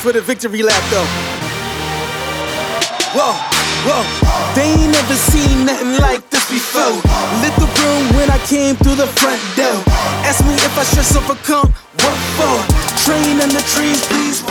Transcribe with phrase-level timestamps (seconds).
[0.00, 1.04] for the victory lap though.
[3.12, 3.36] Whoa,
[3.84, 6.96] whoa, they ain't never seen nothing like this before.
[7.42, 9.84] Lit the room when I came through the front door.
[10.24, 12.56] Ask me if I stress overcome, what for?
[13.04, 14.42] Train in the trees, please.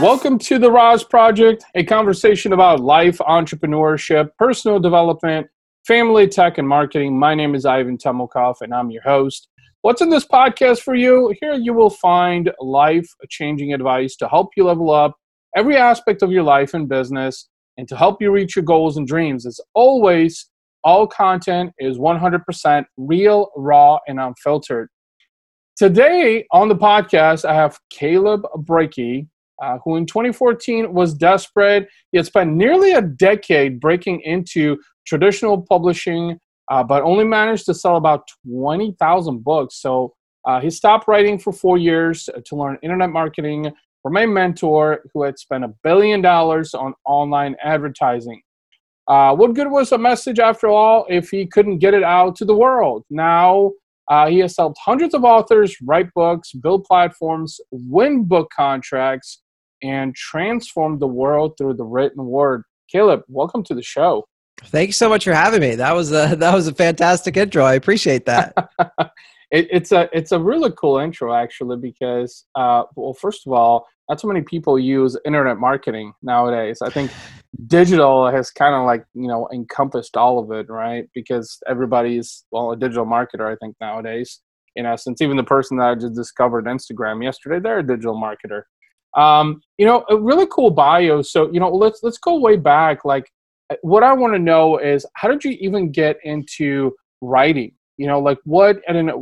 [0.00, 5.48] Welcome to the RAS Project, a conversation about life, entrepreneurship, personal development,
[5.86, 7.18] family tech, and marketing.
[7.18, 9.48] My name is Ivan Temelkov, and I'm your host.
[9.84, 11.34] What's in this podcast for you?
[11.42, 15.14] Here you will find life changing advice to help you level up
[15.54, 19.06] every aspect of your life and business and to help you reach your goals and
[19.06, 19.44] dreams.
[19.44, 20.48] As always,
[20.84, 24.88] all content is 100% real, raw, and unfiltered.
[25.76, 29.26] Today on the podcast, I have Caleb Breakey
[29.62, 31.88] uh, who in 2014 was desperate.
[32.10, 36.38] He had spent nearly a decade breaking into traditional publishing,
[36.70, 39.76] uh, but only managed to sell about 20,000 books.
[39.80, 40.14] So
[40.46, 45.22] uh, he stopped writing for four years to learn internet marketing from a mentor who
[45.22, 48.42] had spent a billion dollars on online advertising.
[49.08, 52.44] Uh, what good was a message after all if he couldn't get it out to
[52.44, 53.04] the world?
[53.10, 53.72] Now,
[54.10, 59.42] uh, he has helped hundreds of authors write books, build platforms, win book contracts,
[59.82, 62.62] and transform the world through the written word.
[62.90, 64.24] Caleb, welcome to the show.
[64.62, 65.74] Thank you so much for having me.
[65.74, 67.64] That was a that was a fantastic intro.
[67.64, 68.54] I appreciate that.
[69.50, 73.86] it, it's a it's a really cool intro actually because uh, well, first of all,
[74.08, 76.82] not so many people use internet marketing nowadays.
[76.82, 77.10] I think
[77.66, 81.08] digital has kind of like you know encompassed all of it, right?
[81.14, 83.52] Because everybody's well a digital marketer.
[83.52, 84.40] I think nowadays,
[84.76, 88.62] in essence, even the person that I just discovered Instagram yesterday, they're a digital marketer.
[89.16, 91.22] Um, you know, a really cool bio.
[91.22, 93.04] So, you know, let's let's go way back.
[93.04, 93.30] Like,
[93.82, 97.72] what I want to know is how did you even get into writing?
[97.96, 98.78] You know, like what?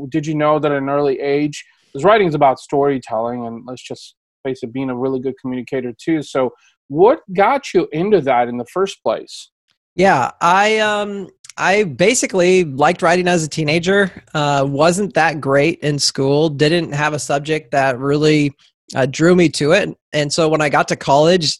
[0.08, 3.82] Did you know that at an early age, because writing is about storytelling, and let's
[3.82, 6.22] just face it, being a really good communicator too.
[6.22, 6.52] So,
[6.88, 9.50] what got you into that in the first place?
[9.94, 14.10] Yeah, I um I basically liked writing as a teenager.
[14.32, 16.48] Uh, wasn't that great in school.
[16.48, 18.52] Didn't have a subject that really
[18.94, 19.96] uh, drew me to it.
[20.12, 21.58] And so when I got to college,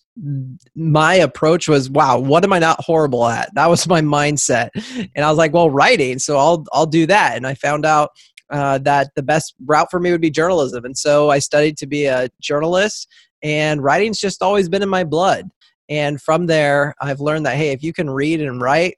[0.75, 3.55] my approach was, wow, what am I not horrible at?
[3.55, 4.71] That was my mindset.
[5.15, 7.37] And I was like, well, writing, so I'll I'll do that.
[7.37, 8.11] And I found out
[8.51, 10.85] uh, that the best route for me would be journalism.
[10.85, 13.09] And so I studied to be a journalist,
[13.43, 15.49] and writing's just always been in my blood.
[15.89, 18.97] And from there, I've learned that hey, if you can read and write,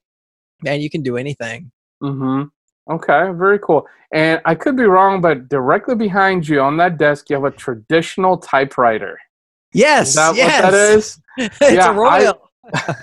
[0.62, 1.71] man, you can do anything.
[2.03, 2.45] Mm-hmm.
[2.91, 3.87] Okay, very cool.
[4.12, 7.50] And I could be wrong, but directly behind you on that desk, you have a
[7.50, 9.19] traditional typewriter.
[9.72, 10.62] Yes, is that yes.
[10.62, 11.21] what that is?
[11.39, 12.50] it's yeah, a royal.
[12.72, 12.97] I,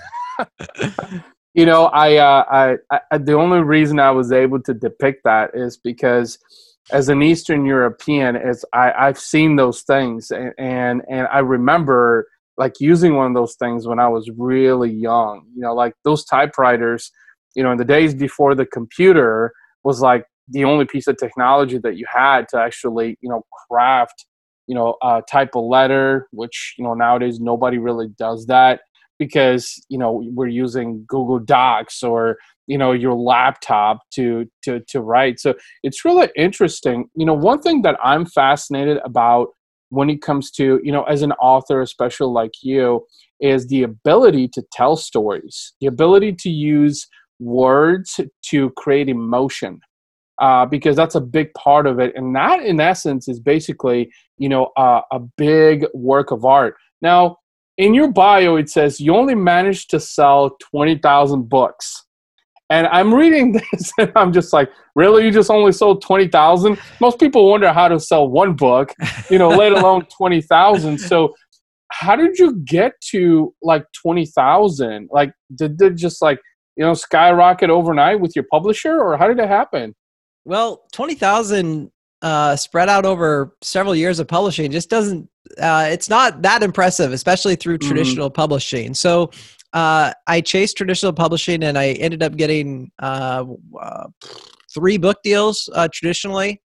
[1.54, 5.50] you know, I, uh, I, I, the only reason I was able to depict that
[5.52, 6.38] is because
[6.90, 12.26] as an Eastern European, is I, I've seen those things, and, and and I remember
[12.56, 15.46] like using one of those things when I was really young.
[15.54, 17.10] You know, like those typewriters.
[17.54, 19.52] You know, in the days before the computer
[19.84, 24.26] was like the only piece of technology that you had to actually you know craft
[24.66, 28.80] you know uh, type a letter which you know nowadays nobody really does that
[29.18, 35.00] because you know we're using google docs or you know your laptop to to to
[35.00, 35.40] write.
[35.40, 37.08] So it's really interesting.
[37.14, 39.48] You know one thing that i'm fascinated about
[39.90, 43.04] when it comes to you know as an author especially like you
[43.40, 47.06] is the ability to tell stories the ability to use
[47.42, 48.20] words
[48.50, 49.80] to create emotion
[50.40, 52.12] uh, because that's a big part of it.
[52.16, 56.74] And that in essence is basically you know uh, a big work of art.
[57.00, 57.36] Now
[57.78, 62.04] in your bio it says you only managed to sell 20000 books.
[62.70, 65.24] And i'm reading this and i'm just like really?
[65.24, 68.92] You just only sold 20000 most people wonder how to sell one book
[69.30, 71.34] you know let alone 20000 so
[71.92, 76.40] how did you get to like 20000 like did it just like
[76.76, 79.94] you know skyrocket overnight with your publisher or how did it happen
[80.44, 81.90] well 20000
[82.22, 85.28] uh, spread out over several years of publishing just doesn't
[85.60, 87.88] uh, it's not that impressive especially through mm-hmm.
[87.88, 88.40] traditional mm-hmm.
[88.40, 89.30] publishing so
[89.72, 93.44] uh, i chased traditional publishing and i ended up getting uh,
[93.80, 94.06] uh,
[94.72, 96.60] three book deals uh, traditionally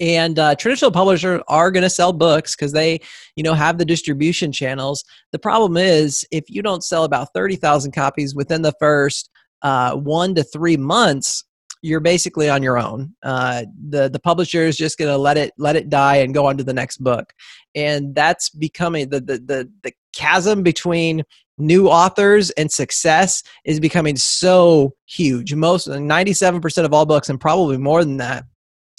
[0.00, 3.00] and uh, traditional publishers are going to sell books because they
[3.36, 5.04] you know have the distribution channels.
[5.32, 9.30] The problem is if you don't sell about 30000 copies within the first
[9.62, 11.44] uh, one to three months
[11.82, 13.14] you're basically on your own.
[13.22, 16.46] Uh, the the publisher is just going to let it let it die and go
[16.46, 17.32] on to the next book.
[17.74, 21.22] And that's becoming the the the, the chasm between
[21.58, 25.54] new authors and success is becoming so huge.
[25.54, 28.44] Most 97% of all books and probably more than that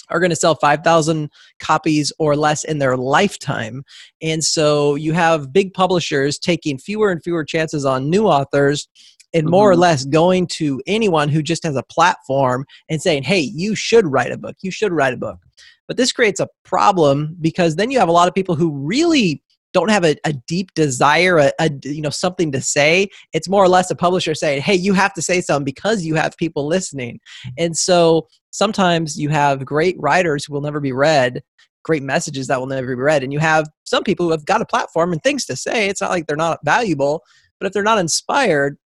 [0.10, 1.30] are going to sell 5,000
[1.60, 3.84] copies or less in their lifetime.
[4.22, 8.88] And so you have big publishers taking fewer and fewer chances on new authors
[9.34, 9.80] and more mm-hmm.
[9.80, 14.08] or less going to anyone who just has a platform and saying, hey, you should
[14.08, 14.56] write a book.
[14.62, 15.40] You should write a book.
[15.88, 19.44] But this creates a problem because then you have a lot of people who really
[19.74, 23.10] don't have a, a deep desire, a, a, you know something to say.
[23.34, 26.16] It's more or less a publisher saying, "Hey, you have to say something because you
[26.16, 27.20] have people listening."
[27.58, 31.44] And so sometimes you have great writers who will never be read,
[31.84, 34.62] great messages that will never be read, and you have some people who have got
[34.62, 35.88] a platform and things to say.
[35.88, 37.24] It's not like they're not valuable,
[37.60, 38.78] but if they're not inspired,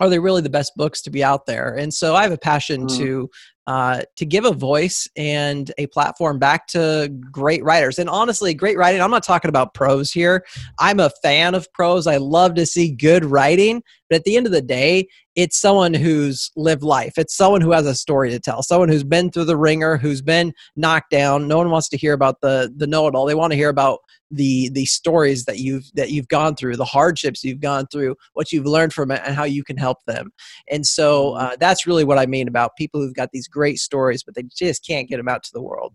[0.00, 1.74] are they really the best books to be out there?
[1.76, 2.96] And so I have a passion mm.
[2.98, 3.30] to
[3.66, 7.98] uh, to give a voice and a platform back to great writers.
[7.98, 10.44] And honestly, great writing, I'm not talking about prose here.
[10.78, 12.06] I'm a fan of prose.
[12.06, 13.82] I love to see good writing.
[14.12, 17.14] But at the end of the day, it's someone who's lived life.
[17.16, 20.20] It's someone who has a story to tell, someone who's been through the ringer, who's
[20.20, 21.48] been knocked down.
[21.48, 23.24] No one wants to hear about the, the know it all.
[23.24, 24.00] They want to hear about
[24.30, 28.50] the the stories that you've that you've gone through the hardships you've gone through what
[28.50, 30.32] you've learned from it and how you can help them
[30.70, 34.22] and so uh, that's really what i mean about people who've got these great stories
[34.22, 35.92] but they just can't get them out to the world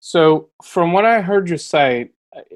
[0.00, 2.10] so from what i heard you say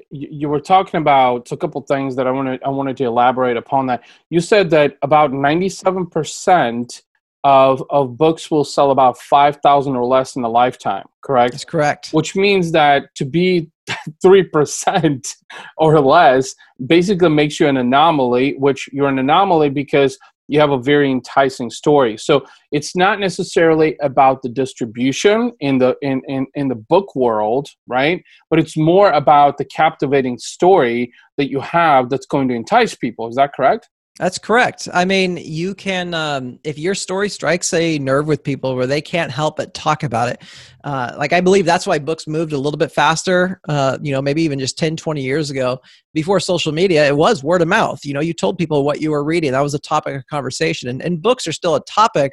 [0.09, 3.57] you, you were talking about a couple things that i wanted i wanted to elaborate
[3.57, 4.03] upon that.
[4.29, 7.01] You said that about 97%
[7.43, 11.53] of, of books will sell about 5000 or less in a lifetime correct?
[11.53, 12.09] That's correct.
[12.11, 13.69] Which means that to be
[14.25, 15.35] 3%
[15.77, 16.55] or less
[16.85, 20.17] basically makes you an anomaly which you're an anomaly because
[20.47, 22.17] you have a very enticing story.
[22.17, 27.69] So it's not necessarily about the distribution in the in, in, in the book world
[27.87, 28.23] right?
[28.49, 33.27] But it's more about the captivating story that you have that's going to entice people.
[33.27, 34.87] Is that correct that's correct.
[34.93, 39.01] I mean, you can, um, if your story strikes a nerve with people where they
[39.01, 40.41] can't help but talk about it,
[40.85, 44.21] uh, like I believe that's why books moved a little bit faster, uh, you know,
[44.21, 45.81] maybe even just 10, 20 years ago.
[46.13, 48.05] Before social media, it was word of mouth.
[48.05, 50.87] You know, you told people what you were reading, that was a topic of conversation.
[50.87, 52.31] And, and books are still a topic,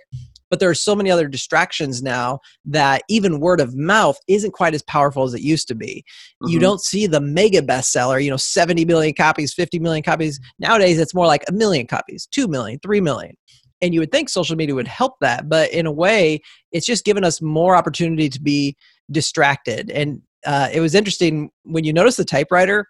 [0.52, 4.74] but there are so many other distractions now that even word of mouth isn't quite
[4.74, 6.04] as powerful as it used to be.
[6.42, 6.52] Mm-hmm.
[6.52, 10.38] You don't see the mega bestseller, you know, 70 million copies, 50 million copies.
[10.58, 13.34] Nowadays, it's more like a million copies, 2 million, 3 million.
[13.80, 17.06] And you would think social media would help that, but in a way, it's just
[17.06, 18.76] given us more opportunity to be
[19.10, 19.88] distracted.
[19.88, 22.86] And uh, it was interesting when you notice the typewriter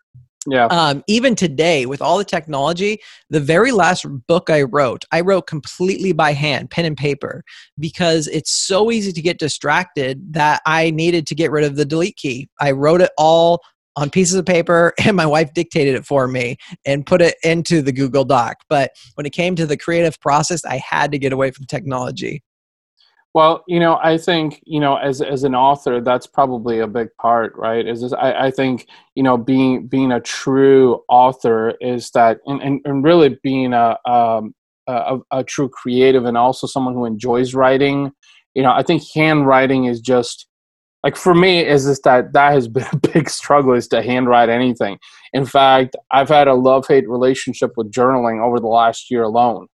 [0.46, 0.66] yeah.
[0.66, 2.98] Um, even today, with all the technology,
[3.30, 7.44] the very last book I wrote, I wrote completely by hand, pen and paper,
[7.78, 11.84] because it's so easy to get distracted that I needed to get rid of the
[11.84, 12.48] delete key.
[12.60, 13.62] I wrote it all
[13.94, 17.82] on pieces of paper and my wife dictated it for me and put it into
[17.82, 18.58] the Google Doc.
[18.68, 22.42] But when it came to the creative process, I had to get away from technology.
[23.34, 27.08] Well, you know, I think you know, as as an author, that's probably a big
[27.20, 27.86] part, right?
[27.86, 32.60] Is this, I, I think you know, being being a true author is that, and
[32.60, 34.54] and, and really being a, um,
[34.86, 38.12] a a true creative and also someone who enjoys writing.
[38.54, 40.46] You know, I think handwriting is just
[41.02, 44.50] like for me is just that that has been a big struggle is to handwrite
[44.50, 44.98] anything.
[45.32, 49.68] In fact, I've had a love hate relationship with journaling over the last year alone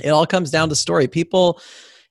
[0.02, 1.60] it all comes down to story people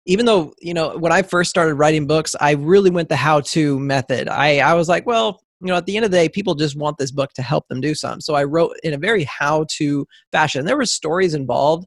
[0.06, 3.39] even though you know when i first started writing books i really went the how
[3.41, 6.29] to method i i was like well you know at the end of the day
[6.29, 8.98] people just want this book to help them do something so i wrote in a
[8.98, 11.86] very how to fashion there were stories involved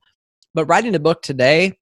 [0.55, 1.73] but writing a book today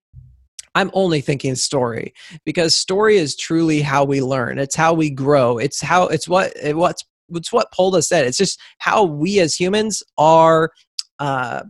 [0.74, 4.60] I'm only thinking story because story is truly how we learn.
[4.60, 5.58] It's how we grow.
[5.58, 8.24] It's how it's what it, what's it's what us in.
[8.24, 10.70] It's just how we as humans are
[11.18, 11.62] uh,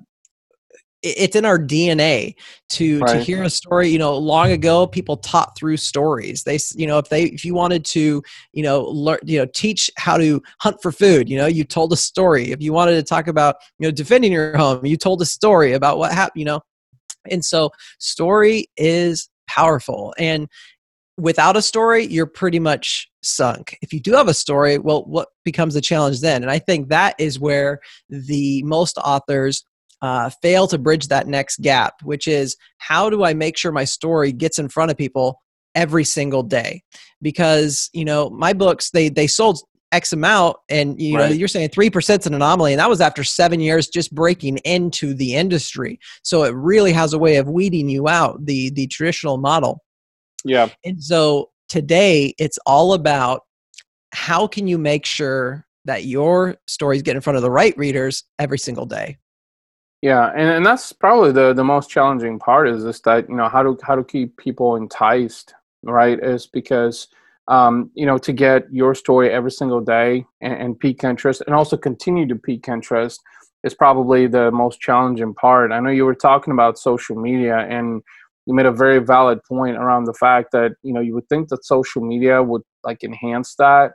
[1.02, 2.34] it's in our DNA
[2.70, 3.12] to right.
[3.14, 3.88] to hear a story.
[3.88, 6.42] You know, long ago people taught through stories.
[6.42, 9.90] They, you know, if they if you wanted to, you know, learn, you know, teach
[9.96, 12.50] how to hunt for food, you know, you told a story.
[12.50, 15.72] If you wanted to talk about, you know, defending your home, you told a story
[15.72, 16.40] about what happened.
[16.40, 16.60] You know,
[17.30, 20.48] and so story is powerful and
[21.18, 23.76] without a story, you're pretty much sunk.
[23.82, 26.42] If you do have a story, well, what becomes the challenge then?
[26.42, 29.64] And I think that is where the most authors
[30.02, 33.84] uh, fail to bridge that next gap, which is how do I make sure my
[33.84, 35.40] story gets in front of people
[35.74, 36.82] every single day?
[37.20, 41.30] Because you know my books they they sold X amount, and you right.
[41.30, 44.14] know you're saying three percent is an anomaly, and that was after seven years just
[44.14, 45.98] breaking into the industry.
[46.22, 49.82] So it really has a way of weeding you out the the traditional model.
[50.44, 53.42] Yeah, and so today it's all about
[54.12, 58.24] how can you make sure that your stories get in front of the right readers
[58.38, 59.16] every single day
[60.02, 63.48] yeah, and, and that's probably the the most challenging part is this that you know
[63.48, 66.18] how to how to keep people enticed, right?
[66.22, 67.08] Is because
[67.48, 71.54] um, you know to get your story every single day and, and peak interest, and
[71.54, 73.20] also continue to peak interest
[73.64, 75.72] is probably the most challenging part.
[75.72, 78.00] I know you were talking about social media, and
[78.46, 81.48] you made a very valid point around the fact that you know you would think
[81.48, 83.92] that social media would like enhance that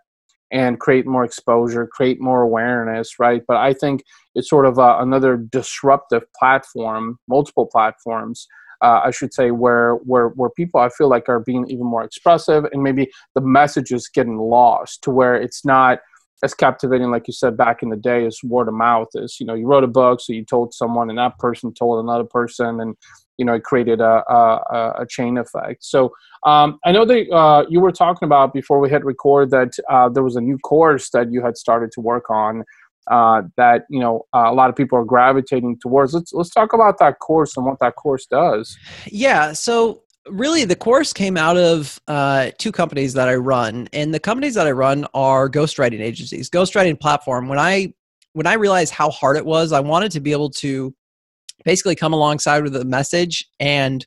[0.53, 3.41] and create more exposure, create more awareness, right?
[3.47, 4.03] But I think
[4.35, 8.47] it's sort of uh, another disruptive platform, multiple platforms,
[8.81, 12.03] uh, I should say, where where where people I feel like are being even more
[12.03, 15.99] expressive, and maybe the message is getting lost to where it's not
[16.43, 19.37] as captivating, like you said back in the day, as word of mouth is.
[19.39, 22.25] You know, you wrote a book, so you told someone, and that person told another
[22.25, 22.95] person, and
[23.37, 26.11] you know it created a, a, a chain effect so
[26.45, 30.09] um, i know that uh, you were talking about before we hit record that uh,
[30.09, 32.63] there was a new course that you had started to work on
[33.11, 36.73] uh, that you know uh, a lot of people are gravitating towards let's let's talk
[36.73, 41.57] about that course and what that course does yeah so really the course came out
[41.57, 45.99] of uh, two companies that i run and the companies that i run are ghostwriting
[45.99, 47.93] agencies ghostwriting platform when i
[48.33, 50.93] when i realized how hard it was i wanted to be able to
[51.65, 54.05] basically come alongside with a message and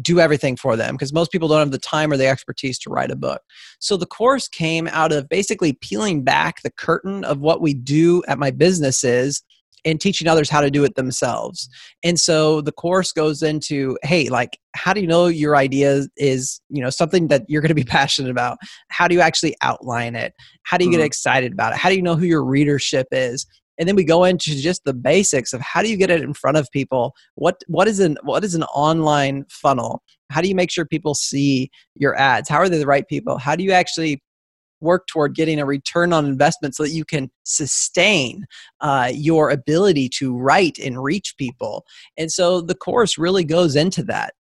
[0.00, 2.90] do everything for them because most people don't have the time or the expertise to
[2.90, 3.42] write a book.
[3.80, 8.22] So the course came out of basically peeling back the curtain of what we do
[8.28, 9.42] at my businesses
[9.84, 11.68] and teaching others how to do it themselves.
[12.02, 16.60] And so the course goes into, hey, like how do you know your idea is,
[16.68, 18.58] you know, something that you're going to be passionate about?
[18.88, 20.34] How do you actually outline it?
[20.62, 20.98] How do you mm-hmm.
[20.98, 21.78] get excited about it?
[21.78, 23.46] How do you know who your readership is?
[23.80, 26.34] and then we go into just the basics of how do you get it in
[26.34, 30.54] front of people what what is an what is an online funnel how do you
[30.54, 33.72] make sure people see your ads how are they the right people how do you
[33.72, 34.22] actually
[34.80, 38.46] work toward getting a return on investment so that you can sustain
[38.80, 41.84] uh, your ability to write and reach people
[42.16, 44.34] and so the course really goes into that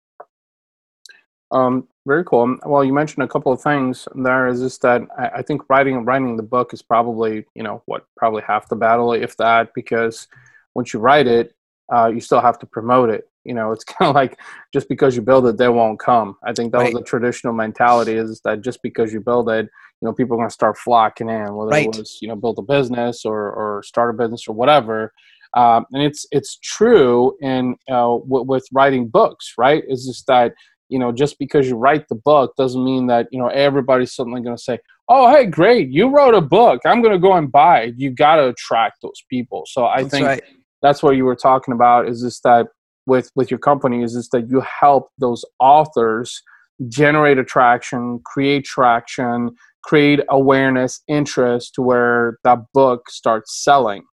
[1.51, 2.57] um, very cool.
[2.65, 4.47] Well, you mentioned a couple of things there.
[4.47, 8.05] Is just that I, I think writing writing the book is probably you know what
[8.17, 10.27] probably half the battle, if that, because
[10.75, 11.55] once you write it,
[11.93, 13.29] uh, you still have to promote it.
[13.45, 14.39] You know, it's kind of like
[14.73, 16.37] just because you build it, they won't come.
[16.43, 16.93] I think that right.
[16.93, 19.69] was the traditional mentality is that just because you build it,
[20.01, 21.87] you know, people are going to start flocking in, whether right.
[21.87, 25.13] it was you know build a business or or start a business or whatever.
[25.55, 29.83] Um, and it's it's true in uh, w- with writing books, right?
[29.87, 30.53] Is just that
[30.89, 34.41] you know just because you write the book doesn't mean that you know everybody's suddenly
[34.41, 37.51] going to say oh hey great you wrote a book i'm going to go and
[37.51, 40.43] buy it you got to attract those people so i that's think right.
[40.81, 42.67] that's what you were talking about is this that
[43.05, 46.41] with with your company is this that you help those authors
[46.87, 49.51] generate attraction create traction
[49.83, 54.03] create awareness interest to where that book starts selling.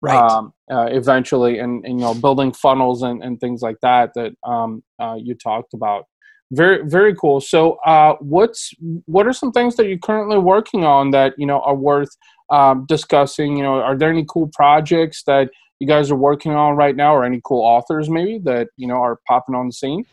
[0.00, 0.16] Right.
[0.16, 4.32] Um, uh, eventually and, and, you know building funnels and, and things like that that
[4.46, 6.04] um, uh, you talked about.
[6.52, 7.40] Very very cool.
[7.40, 8.72] So uh, what's
[9.06, 12.10] what are some things that you're currently working on that you know are worth
[12.50, 13.56] um, discussing?
[13.56, 15.48] You know are there any cool projects that
[15.80, 18.96] you guys are working on right now or any cool authors maybe that you know
[18.96, 20.04] are popping on the scene?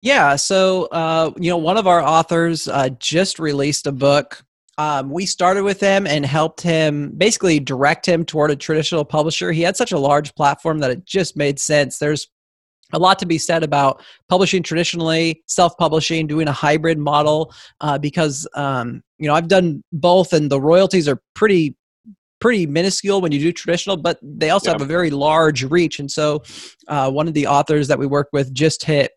[0.00, 4.44] Yeah so uh, you know one of our authors uh, just released a book
[4.78, 9.52] um, we started with him and helped him basically direct him toward a traditional publisher.
[9.52, 11.98] He had such a large platform that it just made sense.
[11.98, 12.28] There's
[12.92, 18.48] a lot to be said about publishing traditionally, self-publishing, doing a hybrid model, uh, because
[18.54, 21.76] um, you know I've done both, and the royalties are pretty
[22.40, 24.74] pretty minuscule when you do traditional, but they also Yeah.
[24.74, 25.98] have a very large reach.
[26.00, 26.42] And so,
[26.88, 29.12] uh, one of the authors that we work with just hit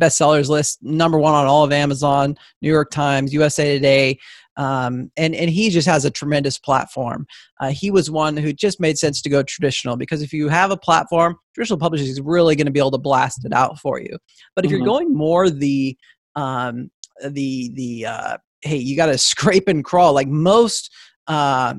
[0.00, 4.18] bestsellers list number one on all of Amazon, New York Times, USA Today,
[4.56, 7.26] um, and and he just has a tremendous platform.
[7.60, 10.70] Uh, he was one who just made sense to go traditional because if you have
[10.70, 14.00] a platform, traditional publishing is really going to be able to blast it out for
[14.00, 14.16] you.
[14.54, 14.76] But if Mhm.
[14.76, 15.96] you're going more the
[16.36, 16.90] um,
[17.22, 20.90] the the uh, hey, you got to scrape and crawl like most
[21.26, 21.74] uh,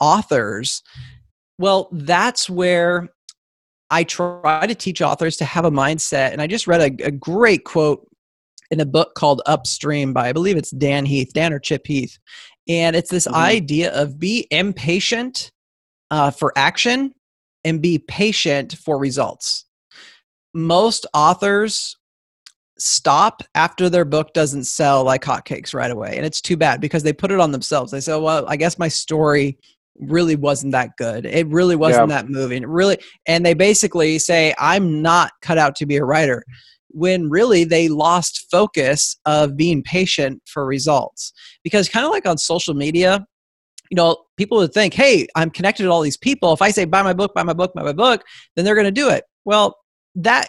[0.00, 0.82] authors.
[1.58, 3.08] Well, that's where
[3.90, 6.32] I try to teach authors to have a mindset.
[6.32, 8.08] And I just read a, a great quote
[8.72, 12.18] in a book called Upstream by, I believe it's Dan Heath, Dan or Chip Heath.
[12.66, 13.34] And it's this Mhm.
[13.34, 15.52] idea of be impatient
[16.10, 17.14] uh, for action
[17.64, 19.66] and be patient for results.
[20.52, 21.96] Most authors
[22.78, 26.16] stop after their book doesn't sell like hotcakes right away.
[26.16, 27.92] And it's too bad because they put it on themselves.
[27.92, 29.58] They say, well, I guess my story
[30.00, 31.26] really wasn't that good.
[31.26, 32.16] It really wasn't Yeah.
[32.16, 32.62] that moving.
[32.62, 36.44] It really, and they basically say, I'm not cut out to be a writer.
[36.92, 41.32] When really they lost focus of being patient for results.
[41.62, 43.26] Because kind of like on social media,
[43.90, 46.52] you know, people would think, hey, I'm connected to all these people.
[46.52, 48.24] If I say, buy my book, buy my book, buy my book,
[48.56, 49.24] then they're going to do it.
[49.44, 49.76] Well,
[50.14, 50.48] that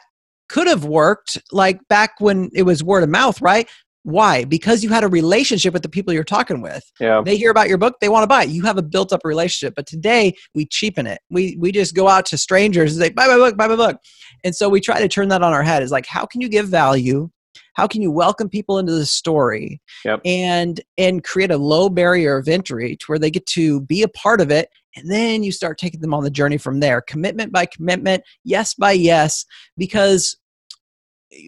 [0.50, 3.67] could have worked like back when it was word of mouth, right?
[4.03, 4.43] Why?
[4.43, 6.83] Because you had a relationship with the people you're talking with.
[7.00, 7.22] Yeah.
[7.25, 8.50] They hear about your book, they want to buy it.
[8.50, 9.74] You have a built up relationship.
[9.75, 11.19] But today we cheapen it.
[11.29, 13.98] We we just go out to strangers and say, buy my book, buy my book.
[14.43, 15.83] And so we try to turn that on our head.
[15.83, 17.29] Is like, how can you give value?
[17.75, 20.22] How can you welcome people into the story Yep.
[20.25, 24.07] and and create a low barrier of entry to where they get to be a
[24.10, 27.51] part of it and then you start taking them on the journey from there commitment
[27.51, 29.45] by commitment yes by yes
[29.77, 30.38] because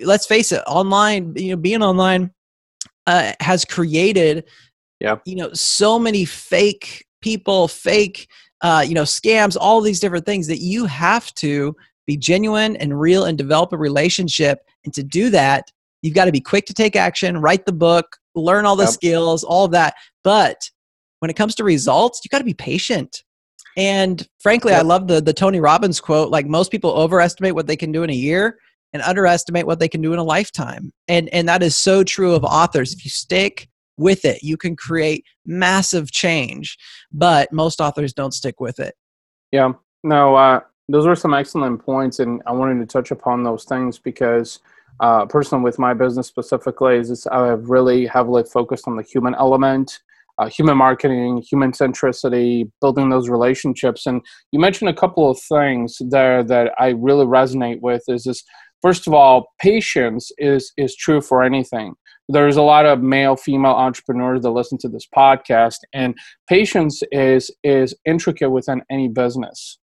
[0.03, 2.31] let's face it online you know being online
[3.07, 4.45] uh, has created
[5.00, 5.17] yeah.
[5.25, 8.27] you know so many fake people fake
[8.62, 11.75] uh, you know scams all these different things that you have to
[12.07, 14.59] be genuine and real and develop a relationship.
[14.85, 15.71] And to do that
[16.01, 18.93] you've got to be quick to take action write the book learn all the Yep.
[18.93, 19.95] skills all of that.
[20.23, 20.69] But
[21.19, 23.23] when it comes to results you got to be patient.
[23.77, 27.75] And frankly i love the the tony robbins quote like most people overestimate what they
[27.75, 28.58] can do in a year
[28.93, 32.34] and underestimate what they can do in a lifetime and and that is so true
[32.34, 33.67] of authors if you stick
[33.98, 36.78] with it you can create massive change
[37.12, 38.95] but most authors don't stick with it
[39.52, 39.74] Yeah.
[40.04, 43.98] No, uh, those were some excellent points, and I wanted to touch upon those things
[43.98, 44.60] because,
[45.00, 49.34] uh, personally, with my business specifically, is I have really heavily focused on the human
[49.34, 50.00] element,
[50.38, 54.06] uh, human marketing, human centricity, building those relationships.
[54.06, 54.21] And
[54.52, 58.04] you mentioned a couple of things there that I really resonate with.
[58.08, 58.43] Is this
[58.86, 61.95] first of all, patience is is true for anything.
[62.30, 66.13] There's a lot of male, female entrepreneurs that listen to this podcast, and
[66.48, 69.80] patience is is intricate within any business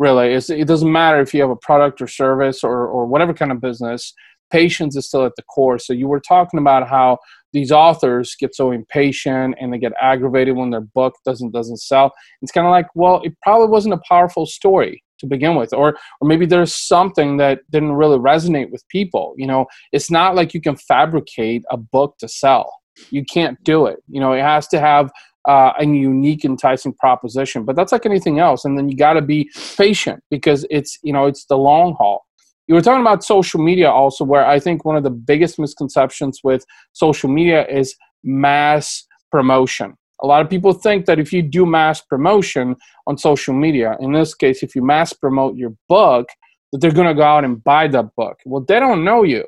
[0.00, 0.32] really.
[0.32, 3.52] It's, it doesn't matter if you have a product or service or, or whatever kind
[3.52, 4.12] of business
[4.50, 5.78] patience is still at the core.
[5.78, 7.18] So you were talking about how
[7.52, 12.12] these authors get so impatient and they get aggravated when their book doesn't doesn't sell.
[12.42, 15.96] It's kind of like well it probably wasn't a powerful story to begin with or
[16.20, 19.66] or maybe there's something that didn't really resonate with people you know?
[19.92, 22.72] It's not like you can fabricate a book to sell.
[23.10, 24.32] You can't do it you know?
[24.32, 25.10] It has to have
[25.46, 29.22] uh, a unique enticing proposition but that's like anything else and then you got to
[29.22, 32.24] be patient because it's you know it's the long haul.
[32.66, 36.40] You were talking about social media also where i think one of the biggest misconceptions
[36.42, 41.66] with social media is mass promotion a lot of people think that if you do
[41.66, 46.28] mass promotion on social media in this case if you mass promote your book
[46.74, 48.40] that they're going to go out and buy that book.
[48.44, 49.44] Well they don't know you.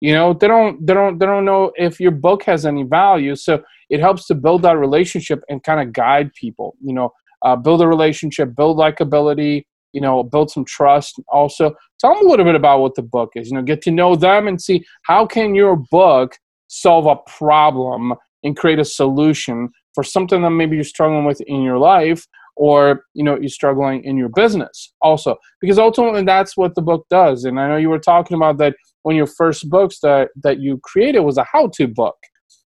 [0.00, 3.34] You know they don't they don't they don't know if your book has any value.
[3.34, 7.10] So it helps to build that relationship and kind of guide people you know
[7.42, 11.18] uh, build a relationship build likability you know build some trust.
[11.32, 13.90] Also tell them a little bit about what the book is you know get to
[13.90, 16.36] know them and see how can your book
[16.68, 18.12] solve a problem
[18.44, 23.02] and create a solution for something that maybe you're struggling with in your life or
[23.14, 27.42] you know you're struggling in your business also because ultimately that's what the book does.
[27.42, 30.60] And i know you were talking about that one of your first books that that
[30.60, 32.14] you created was a how-to book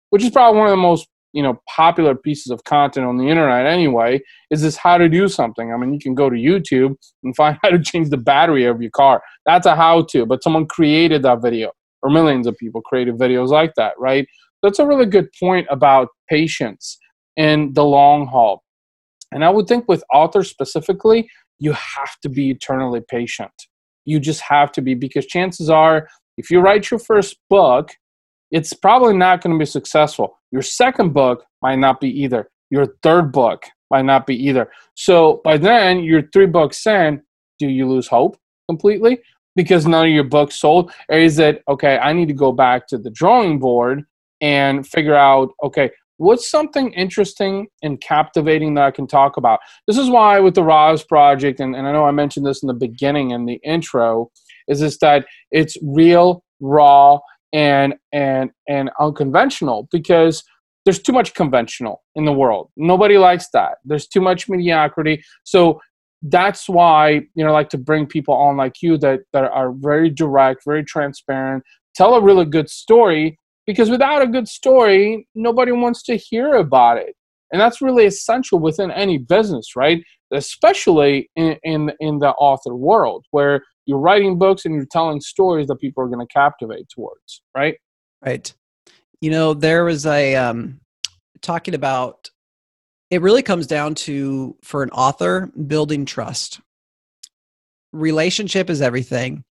[0.09, 3.29] which is probably one of the most you know popular pieces of content on the
[3.29, 5.73] internet anyway is this how to do something.
[5.73, 8.83] I mean you can go to youtube and find how to change the battery of
[8.83, 9.23] your car.
[9.47, 11.71] That's a how-to but someone created that video
[12.03, 14.27] or millions of people created videos like that right?
[14.65, 16.99] That's a really good point about patience
[17.45, 18.63] and the long haul
[19.33, 23.57] and i would think with authors specifically you have to be eternally patient
[24.05, 27.91] you just have to be because chances are if you write your first book
[28.51, 30.39] it's probably not going to be successful.
[30.51, 32.51] Your second book might not be either.
[32.71, 34.71] Your third book might not be either.
[34.95, 37.23] So by then, you're three books in.
[37.59, 38.37] Do you lose hope
[38.69, 39.21] completely
[39.57, 41.99] because none of your books sold, or is it okay?
[41.99, 44.05] I need to go back to the drawing board
[44.41, 49.59] and figure out okay what's something interesting and captivating that I can talk about?
[49.87, 52.67] This is why with the RAS project, and, and I know I mentioned this in
[52.67, 54.31] the beginning in the intro,
[54.69, 57.19] is this that it's real, raw,
[57.55, 60.45] and and and unconventional because
[60.85, 62.71] there's too much conventional in the world.
[62.77, 63.79] Nobody likes that.
[63.85, 65.23] There's too much mediocrity.
[65.45, 65.81] So
[66.23, 69.73] that's why you know I like to bring people on like you that that are
[69.73, 75.73] very direct, very transparent, tell a really good story because without a good story, nobody
[75.73, 77.15] wants to hear about it.
[77.53, 80.03] And that's really essential within any business, right?
[80.33, 85.67] Especially in, in, in the author world where you're writing books and you're telling stories
[85.67, 87.75] that people are going to captivate towards, right?
[88.25, 88.53] Right.
[89.21, 90.81] You know, there was a um,
[91.43, 92.31] talking about
[93.11, 96.61] it really comes down to for an author building trust.
[97.93, 99.43] Relationship is everything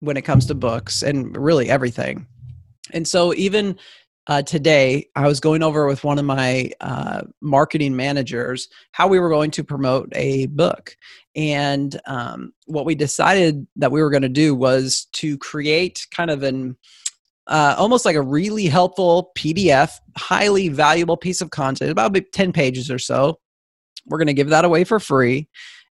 [0.00, 2.26] when it comes to books and really everything.
[2.92, 3.78] And so even
[4.28, 9.18] uh, today, I was going over with one of my uh, marketing managers how we
[9.18, 10.94] were going to promote a book.
[11.34, 16.30] And um, what we decided that we were going to do was to create kind
[16.30, 16.76] of an
[17.46, 22.90] uh, almost like a really helpful PDF, highly valuable piece of content, about 10 pages
[22.90, 23.38] or so.
[24.04, 25.48] We're going to give that away for free.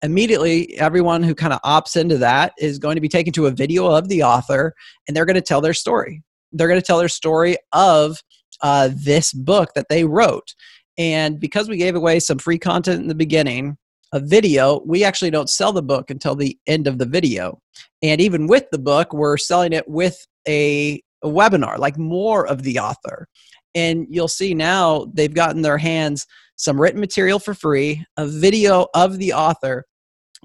[0.03, 3.51] Immediately, everyone who kind of opts into that is going to be taken to a
[3.51, 4.75] video of the author
[5.07, 8.23] and they're going to tell their story they're going to tell their story of
[8.63, 10.55] uh, this book that they wrote.
[10.97, 13.77] And because we gave away some free content in the beginning,
[14.13, 17.61] a video, we actually don't sell the book until the end of the video.
[18.03, 22.63] And even with the book, we're selling it with a, a webinar, like more of
[22.63, 23.29] the author.
[23.75, 28.89] And you'll see now they've gotten their hands some written material for free, a video
[28.95, 29.85] of the author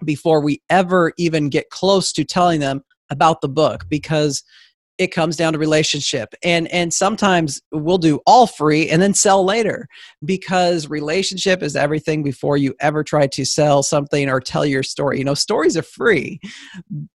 [0.05, 4.43] before we ever even get close to telling them about the book because
[4.97, 6.33] it comes down to relationship.
[6.43, 9.87] And and sometimes we'll do all free and then sell later
[10.23, 15.17] because relationship is everything before you ever try to sell something or tell your story.
[15.17, 16.39] You know stories are free.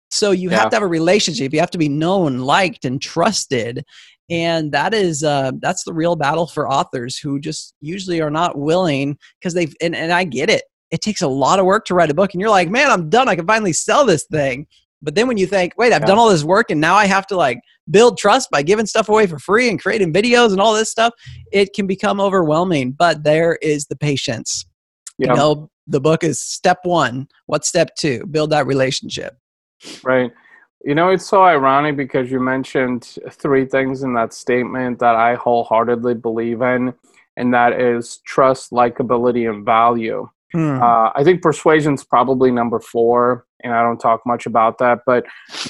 [0.09, 0.59] So you yeah.
[0.59, 1.53] have to have a relationship.
[1.53, 3.83] You have to be known liked and trusted.
[4.29, 8.57] And that is uh, that's the real battle for authors who just usually are not
[8.57, 10.63] willing because they've and, and i get it.
[10.89, 13.09] It takes a lot of work to write a book and you're like man i'm
[13.09, 13.29] done.
[13.29, 14.67] I can finally sell this thing
[15.01, 16.07] but then when you think, wait, I've yeah.
[16.07, 19.09] done all this work and now I have to like build trust by giving stuff
[19.09, 21.13] away for free and creating videos and all this stuff,
[21.51, 22.91] it can become overwhelming.
[22.91, 24.65] But there is the patience.
[25.17, 25.29] Yeah.
[25.29, 27.27] You know, the book is step one.
[27.45, 28.25] What's step two?
[28.25, 29.37] Build that relationship.
[30.03, 30.31] Right.
[30.83, 35.35] You know, it's so ironic because you mentioned three things in that statement that I
[35.35, 36.93] wholeheartedly believe in,
[37.35, 40.29] and that is trust, likability, and value.
[40.53, 40.81] Hmm.
[40.81, 44.99] Uh, I think persuasion's probably number four, and I don't talk much about that.
[45.05, 45.25] But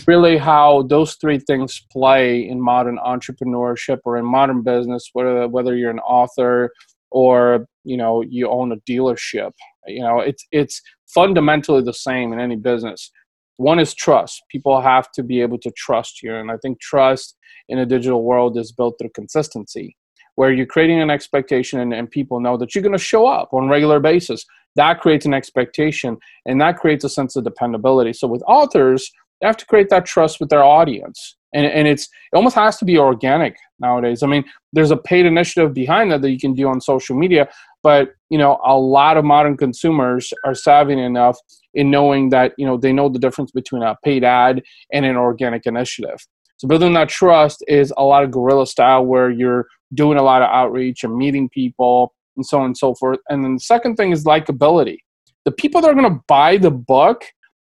[0.05, 5.75] really, how those three things play in modern entrepreneurship or in modern business, whether whether
[5.75, 6.71] you're an author
[7.11, 9.51] or you know you own a dealership,
[9.87, 13.11] you know it's it's fundamentally the same in any business.
[13.57, 14.43] One is trust.
[14.51, 17.35] People have to be able to trust you, and I think trust
[17.69, 19.95] in a digital world is built through consistency
[20.35, 23.49] where you're creating an expectation and, and people know that you're going to show up
[23.53, 24.45] on a regular basis
[24.77, 28.13] that creates an expectation and that creates a sense of dependability.
[28.13, 29.11] So with authors
[29.41, 31.35] they have to create that trust with their audience.
[31.53, 34.23] And, and it's it almost has to be organic nowadays.
[34.23, 37.49] I mean there's a paid initiative behind that that you can do on social media
[37.83, 41.37] but you know a lot of modern consumers are savvy enough
[41.73, 44.61] in knowing that you know they know the difference between a paid ad
[44.91, 46.19] and an organic initiative.
[46.57, 50.41] So building that trust is a lot of guerrilla style where you're doing a lot
[50.41, 53.19] of outreach and meeting people and so on and so forth.
[53.29, 54.99] And then the second thing is likability.
[55.45, 57.23] The people that are going to buy the book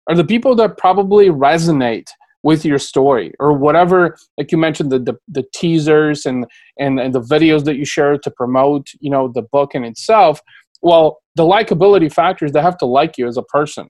[0.08, 2.08] are the people that probably resonate
[2.42, 6.44] with your story or whatever like you mentioned the, the, the teasers and,
[6.78, 10.40] and and the videos that you share to promote you know the book in itself
[10.82, 13.86] well the likability factors they have to like you as a person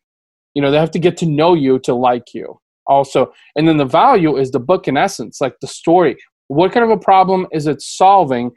[0.54, 3.78] you know they have to get to know you to like you also and then
[3.78, 6.16] the value is the book in essence like the story
[6.48, 8.50] what kind of a problem is it solving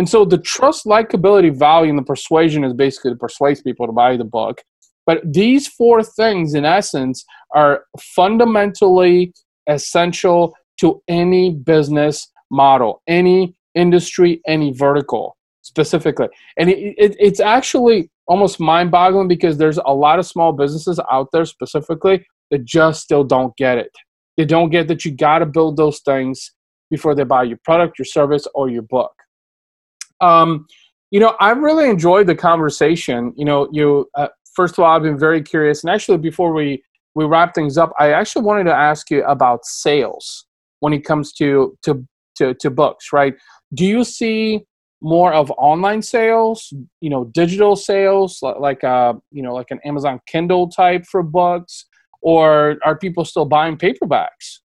[0.00, 3.92] and so the trust likability value and the persuasion is basically to persuade people to
[3.92, 4.62] buy the book
[5.06, 9.32] but these four things in essence are fundamentally
[9.68, 18.08] essential to any business model any industry any vertical specifically and it, it, it's actually
[18.30, 23.24] almost mind-boggling because there's a lot of small businesses out there specifically that just still
[23.24, 23.90] don't get it.
[24.36, 26.52] They don't get that you got to build those things
[26.90, 29.12] before they buy your product, your service, or your book.
[30.20, 30.66] Um,
[31.12, 33.32] You know, I really enjoyed the conversation.
[33.36, 36.82] You know, you uh, first of all, I've been very curious, and actually, before we
[37.16, 40.46] we wrap things up, I actually wanted to ask you about sales
[40.78, 42.06] when it comes to to
[42.36, 43.12] to, to books.
[43.12, 43.34] Right?
[43.74, 44.60] Do you see
[45.02, 46.72] more of online sales?
[47.00, 51.86] You know, digital sales, like uh, you know, like an Amazon Kindle type for books,
[52.22, 54.60] or are people still buying paperbacks?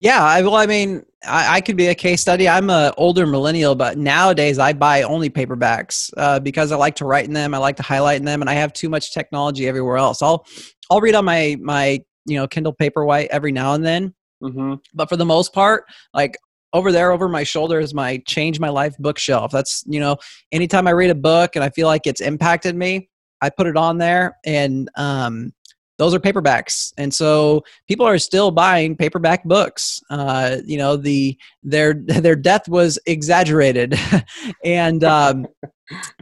[0.00, 2.46] Yeah, I, well, I mean, I, I, could be a case study.
[2.48, 7.06] I'm an older millennial, but nowadays I buy only paperbacks uh, because I like to
[7.06, 7.54] write in them.
[7.54, 10.20] I like to highlight in them, and I have too much technology everywhere else.
[10.20, 10.44] I'll
[10.90, 14.74] I'll read on my my you know Kindle Paperwhite every now and then, mm-hmm.
[14.92, 16.36] but for the most part, like
[16.74, 19.50] over there over my shoulder is my change my life bookshelf.
[19.50, 20.18] That's you know
[20.52, 23.08] anytime I read a book and I feel like it's impacted me,
[23.40, 25.52] I put it on there, and um,
[25.98, 26.92] those are paperbacks.
[26.98, 30.00] And so people are still buying paperback books.
[30.10, 33.98] Uh, you know the their their death was exaggerated.
[34.64, 35.46] And um,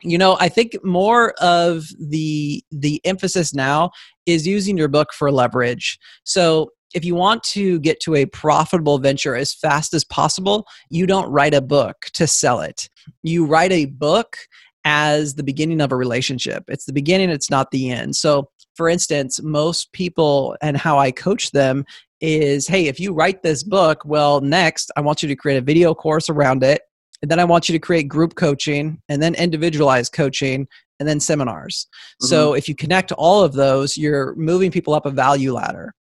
[0.03, 3.91] you know i think more of the the emphasis now
[4.27, 5.99] is using your book for leverage.
[6.25, 11.07] So if you want to get to a profitable venture as fast as possible you
[11.07, 12.89] don't write a book to sell it.
[13.23, 14.37] You write a book
[14.85, 16.65] as the beginning of a relationship.
[16.69, 18.17] It's the beginning, it's not the end.
[18.17, 21.85] So for instance, most people and how I coach them
[22.21, 25.63] is hey, if you write this book, well, next I want you to create a
[25.63, 26.83] video course around it.
[27.23, 30.67] And then I want you to create group coaching and then individualized coaching
[31.01, 31.87] and then seminars.
[31.87, 32.27] Mm-hmm.
[32.27, 35.95] So if you connect all of those, you're moving people up a value ladder.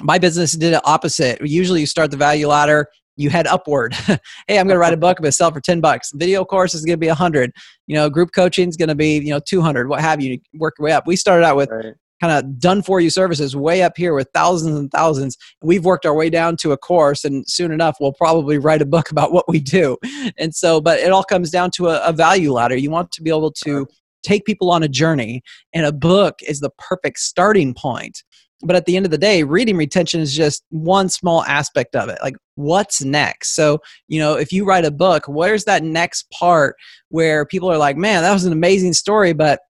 [0.00, 1.40] My business did it opposite.
[1.46, 3.94] Usually you start the value ladder, you head upward.
[3.94, 4.18] hey,
[4.58, 5.18] I'm going to write a book.
[5.18, 6.10] I'm going to sell for 10 bucks.
[6.14, 7.52] Video course is going to be 100.
[7.86, 10.74] You know, group coaching is going to be, you know, 200, what have you, work
[10.78, 11.06] your way up.
[11.06, 11.94] We started out with right
[12.24, 15.36] kind of done for you services way up here with thousands and thousands.
[15.62, 18.86] We've worked our way down to a course, and soon enough, we'll probably write a
[18.86, 19.98] book about what we do.
[20.38, 22.76] And so, but it all comes down to a, a value ladder.
[22.76, 23.86] You want to be able to
[24.22, 25.42] take people on a journey,
[25.74, 28.22] and a book is the perfect starting point.
[28.62, 32.08] But at the end of the day, reading retention is just one small aspect of
[32.08, 32.18] it.
[32.22, 33.54] Like, what's next?
[33.54, 36.76] So, you know, if you write a book, where's that next part
[37.10, 39.60] where people are like, man, that was an amazing story, but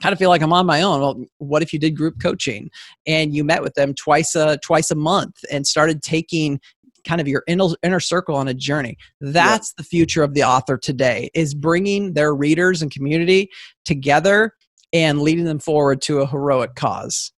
[0.00, 1.00] kind of feel like I'm on my own.
[1.00, 2.70] Well, what if you did group coaching
[3.06, 6.60] and you met with them twice a twice a month and started taking
[7.06, 8.96] kind of your inner, inner circle on a journey.
[9.20, 9.82] That's yeah.
[9.82, 13.48] the future of the author today is bringing their readers and community
[13.86, 14.52] together
[14.92, 17.32] and leading them forward to a heroic cause.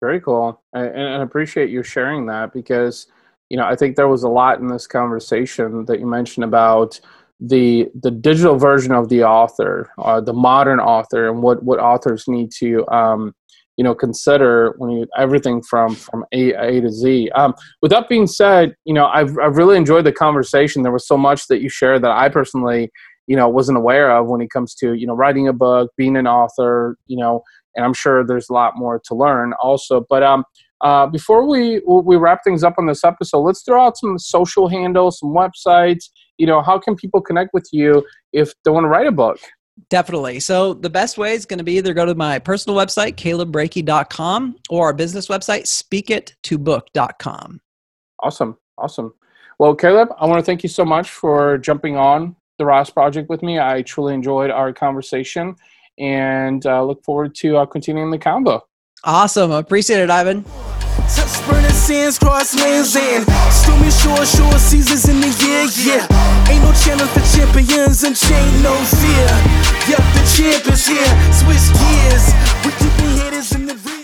[0.00, 0.62] Very cool.
[0.72, 3.06] And I appreciate you sharing that because
[3.50, 7.00] you know, I think there was a lot in this conversation that you mentioned about
[7.40, 12.24] the the digital version of the author, uh, the modern author, and what what authors
[12.26, 13.34] need to um,
[13.76, 17.30] you know consider when you everything from from A, a to Z.
[17.30, 20.82] Um, with that being said, you know I've I've really enjoyed the conversation.
[20.82, 22.90] There was so much that you shared that I personally
[23.28, 26.16] you know wasn't aware of when it comes to you know writing a book, being
[26.16, 27.42] an author, you know,
[27.76, 30.04] and I'm sure there's a lot more to learn also.
[30.08, 30.44] But um,
[30.80, 34.68] uh, before we we wrap things up on this episode, let's throw out some social
[34.68, 36.06] handles, some websites.
[36.38, 39.38] You know, how can people connect with you if they want to write a book?
[39.90, 40.40] Definitely.
[40.40, 44.56] So the best way is going to be either go to my personal website, calebbreakey.com,
[44.70, 47.60] or our business website, speakit2book.com.
[48.20, 48.56] Awesome.
[48.76, 49.14] Awesome.
[49.58, 53.28] Well, Caleb, I want to thank you so much for jumping on the RAS Project
[53.28, 53.58] with me.
[53.58, 55.54] I truly enjoyed our conversation
[55.98, 58.64] and uh, look forward to uh, continuing the combo.
[59.04, 59.52] Awesome.
[59.52, 60.44] Appreciate it, Ivan
[61.78, 66.50] sins, cross lands, and still me sure, sure seasons in the year, yeah.
[66.50, 69.30] Ain't no channel for champions and chain no fear.
[69.86, 71.12] Yep, the champ is here.
[71.32, 72.26] Switch gears,
[72.64, 73.97] we keep the haters in the rear.